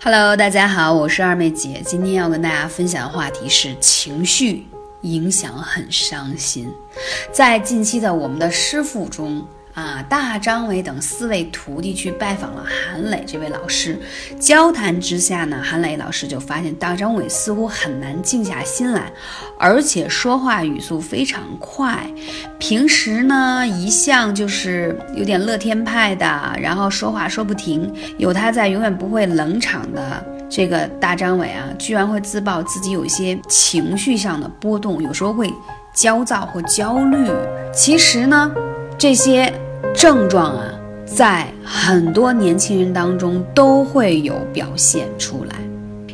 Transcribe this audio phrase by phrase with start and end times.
[0.00, 1.82] Hello，大家好，我是二妹姐。
[1.84, 4.64] 今天要跟大家分享的话题是情绪
[5.00, 6.72] 影响很伤心。
[7.32, 9.44] 在近期的我们的师傅中。
[9.78, 13.96] 啊，大张伟等四位徒弟去拜访了韩磊这位老师，
[14.40, 19.12] 交谈之下呢，韩磊老师就发现大张伟似乎很难静下心来，
[19.56, 22.04] 而且说话语速非常快。
[22.58, 26.26] 平时呢，一向就是有点乐天派的，
[26.60, 27.88] 然后说话说不停，
[28.18, 35.48] 有他在永远不会冷场的这个大张伟啊，居然会自曝自己有一些情绪上的波动，有时候会
[35.94, 37.30] 焦躁或焦虑。
[37.72, 38.50] 其实呢，
[38.98, 39.52] 这些。
[39.94, 40.64] 症状啊，
[41.04, 45.56] 在很多年轻人当中都会有表现出来，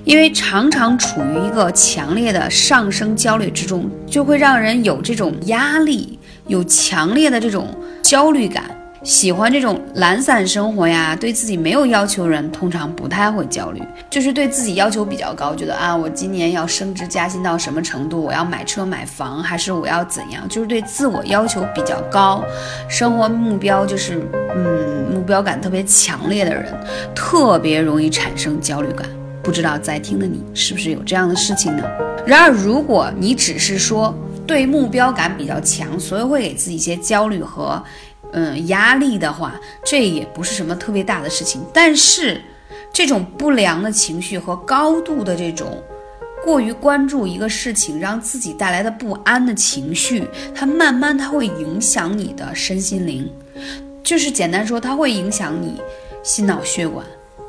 [0.04, 7.68] 因为常常处于一个强烈的上升焦虑之中，就会让人有这种压力，有强烈的这种
[8.02, 8.64] 焦虑感。
[9.04, 13.82] 喜欢这种懒散生活呀，对自己没有要求人，通常不太会焦虑。
[14.08, 18.22] 就是对自己要求比较高，觉得啊，我今年要升职加薪到什么程度？
[18.22, 20.48] 我要买车买房，还是我要怎样？
[20.48, 22.42] 就是对自我要求比较高，
[22.88, 26.74] 生活目标就是嗯，目标感特别强烈的人，
[27.14, 29.06] 特别容易产生焦虑感。
[29.42, 31.84] 不知道在听的你是不是有这样的事情呢？
[32.26, 34.14] 然而，如果你只是说
[34.46, 37.82] 对目标感比较强，所以会给自己一些焦虑和。
[38.34, 41.64] 嗯，压力的话，这也不是什么特别大的事情。
[41.72, 42.42] 但是，
[42.92, 45.80] 这种不良的情绪和高度的这种
[46.44, 53.30] 过于关注一个事情，让自己带来的不安的情绪，它慢慢它会影响你的身心灵。
[54.02, 55.80] 就是简单说，它会影响你
[56.22, 57.06] 心脑血管。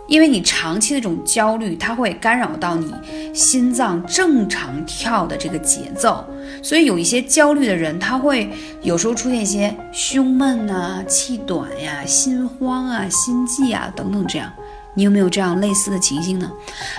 [0.07, 2.93] 因为你长期的这种焦虑，它会干扰到你
[3.33, 6.23] 心脏正常跳的这个节奏，
[6.61, 8.49] 所以有一些焦虑的人，他会
[8.81, 14.51] 有时候出现一些胸闷呐、气短呀、心慌啊、心悸啊等等这样。
[14.93, 16.49] 你有没有这样类似的情形呢？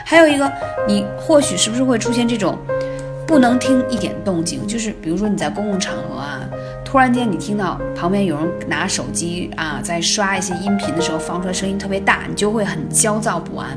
[0.05, 0.53] 还有一个，
[0.87, 2.59] 你或许是不是会出现这种
[3.27, 6.41] 不能听一点动静，就是比如说你在公共场合啊。
[6.87, 13.77] 突然间，你听到旁边有人拿手机啊，在刷一些音频的时候，放出来声音特别大，你就会很焦躁不安，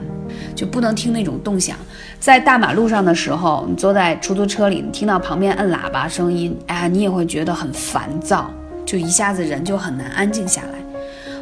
[0.55, 1.75] 就不能听那种动响。
[2.19, 8.51] 在大马路上的时候，你坐在出租车里，你听到旁边摁喇叭声音，哎呀，你也会觉得很烦躁，
[8.85, 10.79] 就一下子人就很难安静下来。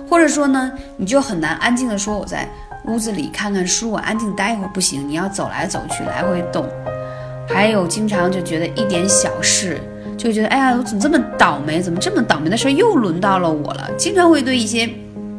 [0.09, 2.49] 或者说呢，你就很难安静的说我在
[2.85, 6.66] 屋子里看看书，我安静待一会儿不行，你要走来走去，来回动。
[7.49, 9.81] 还有经常就觉得一点小事。
[10.17, 11.79] 就觉得哎呀，我怎么这么倒霉？
[11.81, 13.89] 怎么这么倒霉的事又轮到了我了？
[13.97, 14.89] 经常会对一些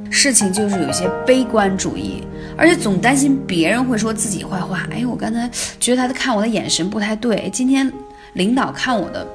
[0.08, 2.22] 事情就是有一些悲观主义，
[2.56, 4.86] 而且总担心别人会说自己坏话。
[4.90, 5.50] 哎，我刚才
[5.80, 7.50] 觉得他看我的眼神不太对。
[7.52, 7.92] 今天
[8.34, 9.26] 领导看我的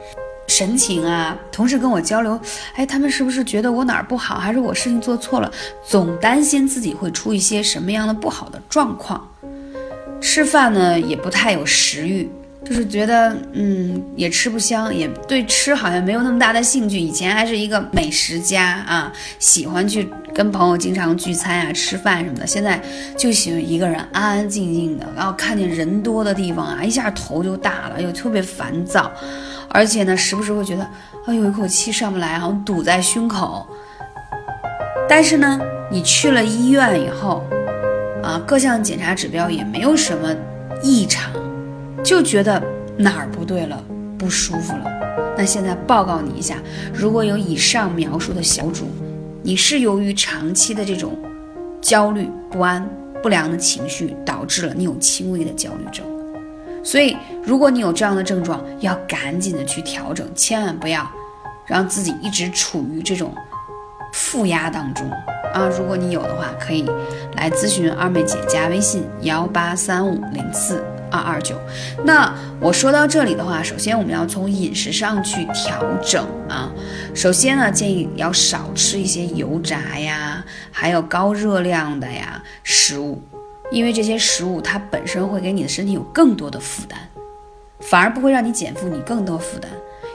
[0.47, 2.39] 神情啊，同事跟我交流，
[2.75, 5.51] 哎，他们是不是觉得我哪儿不好，还是我事情做错了？
[5.85, 9.29] 总担心自己会出一些什么样的不好的状况。
[10.21, 12.29] 吃饭呢，也不太有食欲。
[12.65, 16.97] 就是觉得，嗯，也吃不香，也对吃好像没有那么大的兴趣。
[16.97, 22.47] 以前还是一个美食家啊，喜欢去跟朋友经常聚餐啊、吃饭什么的。
[22.47, 22.81] 现在
[23.17, 29.11] 就喜欢一个人安安静静的，然后看见人多的地方啊，一下头就大了，又特别烦躁，
[29.69, 30.87] 而且呢，时不时会觉得，
[31.27, 33.67] 哎有，一口气上不来，好像堵在胸口。
[35.09, 35.59] 但是呢，
[35.91, 37.43] 你去了医院以后，
[38.23, 40.33] 啊，各项检查指标也没有什么
[40.81, 41.29] 异常。
[42.03, 42.61] 就觉得
[42.97, 43.81] 哪儿不对了，
[44.17, 44.83] 不舒服了。
[45.37, 46.57] 那现在报告你一下，
[46.93, 48.85] 如果有以上描述的小主，
[49.41, 51.17] 你是由于长期的这种
[51.81, 52.87] 焦虑不安、
[53.21, 56.05] 不良的情绪，导致了你有轻微的焦虑症。
[56.83, 61.09] 所以，如果你有这样的症状，要赶紧的去调整，千万不要
[61.65, 63.33] 让自己一直处于这种
[64.11, 65.09] 负压当中
[65.53, 65.69] 啊！
[65.77, 66.85] 如果你有的话，可以
[67.37, 70.83] 来咨询二妹姐，加微信幺八三五零四。
[71.13, 71.55] 二二九，
[72.03, 76.73] 那我说到这里的话，首先我们要从饮食上去调整啊。
[77.13, 83.21] 首先呢，建议要少吃一些油炸呀，还有高热量的呀食物，
[83.71, 86.97] 因为这些食物它本身会给你的身体有更多的负担，
[87.79, 89.69] 反而不会让你减负你更多负担，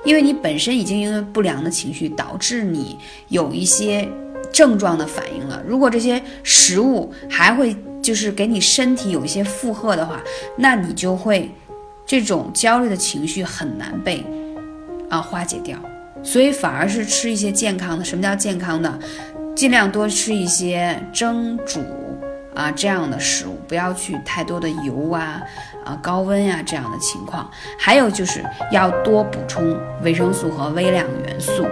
[0.05, 4.09] 因为你本身已经因为不良的情绪导致你有一些
[4.53, 7.77] 症状的反应了，如果这些食物还会。
[8.09, 10.19] 就是给你身体有一些负荷的话，
[10.57, 11.51] 那你就会
[12.07, 14.25] 这种焦虑的情绪很难被
[15.11, 15.79] 啊化解掉，
[16.23, 18.03] 所以反而是吃一些健康的。
[18.03, 18.99] 什么叫健康的？
[19.55, 21.85] 尽量多吃一些蒸煮
[22.55, 25.43] 啊这样的食物，不要去太多的油啊
[25.85, 27.51] 啊高温呀这样的情况。
[27.79, 31.67] 还有就是要多补充维生素和微量元素，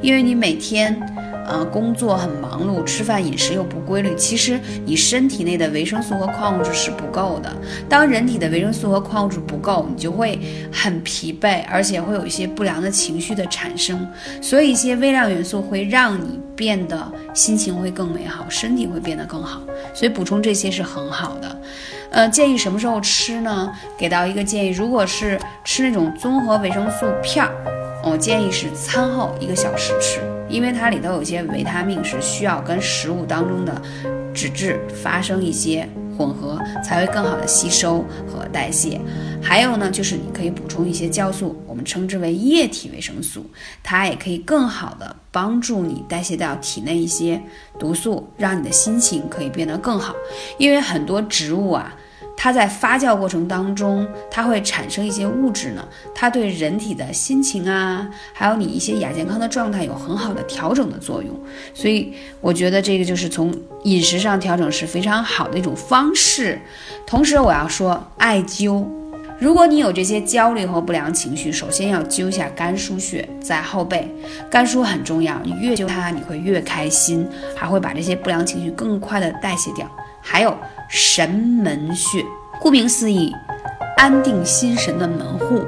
[0.00, 1.00] 因为你每天
[1.46, 7.52] 呃，工作很忙碌，吃饭饮食又不规律，其实你身体内的维生素和矿物质是不够的。
[7.88, 10.38] 当人体的维生素和矿物质不够，你就会
[10.72, 14.08] 很疲惫，而且会有一些不良的情绪的产生。
[14.40, 19.60] 所以，一些微量元素会让你变得心情会更美好，身体会变得更好。
[19.94, 21.60] 所以，补充这些是很好的。
[22.10, 23.72] 呃，建议什么时候吃呢？
[23.98, 27.52] 给到一个建议，如果是吃那种综合维生素片儿。
[28.06, 33.80] 我建议是餐后一个小时吃，因为它里头有些维他命是需要跟食物当中的
[34.32, 39.00] 脂质发生一些混合，才会更好的吸收和代谢。
[39.42, 43.44] 还有呢，就是你可以补充一些酵素，我们称之为液体维生素，
[43.82, 47.40] 它也可以更好的帮助你代谢掉体内一些
[47.78, 50.14] 毒素，让你的心情可以变得更好。
[50.58, 51.94] 因为很多植物啊。
[52.36, 61.34] 它在发酵过程当中，它会产生一些物质呢，它对人体的心情啊，还有你一些亚健康的状态有很好的调整的作用。
[61.72, 63.54] 所以我觉得这个就是从
[63.84, 66.60] 饮食上调整是非常好的一种方式。
[67.06, 68.84] 同时我要说，艾灸，
[69.38, 74.06] 如果你有这些焦虑和不良情绪，首先要灸一下肝腧穴，在后背，
[74.50, 77.26] 肝腧很重要，你越灸它，你会越开心，
[77.56, 79.90] 还会把这些不良情绪更快的代谢掉。
[80.26, 80.56] 还有
[80.88, 82.24] 神门穴，
[82.58, 83.30] 顾名思义，
[83.98, 85.62] 安定心神的门户。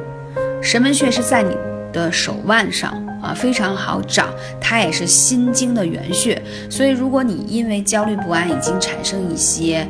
[0.62, 1.55] 神门穴是在你
[1.93, 2.91] 的手腕上
[3.23, 6.43] 啊，非常好找，它也是心经的原穴。
[6.70, 9.87] 所以，如果你因为焦虑不安，已经产生一些。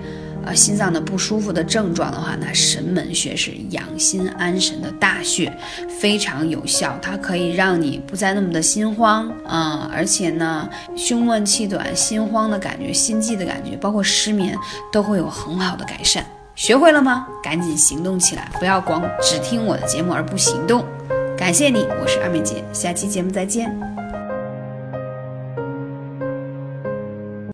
[0.46, 5.52] 呃，心脏的不舒服的症状的话，那神门穴是养心安神的大穴，
[6.00, 6.96] 非常有效。
[7.02, 14.56] 它可以让你不再那么的心慌啊，而且呢，胸闷气短、心慌的感觉、心悸的感觉，包括失眠，
[14.92, 16.24] 都会有很好的改善。
[16.54, 17.26] 学会了吗？
[17.42, 20.84] 赶紧行动起来，不要光只听我的节目而不行动。
[21.36, 24.05] 感谢你，我是二妹姐，下期节目再见。